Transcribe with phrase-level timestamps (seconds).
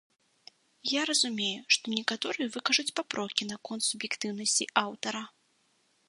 [0.91, 5.21] Я разумею, што некаторыя выкажуць папрокі наконт суб'ектыўнасці аўтара.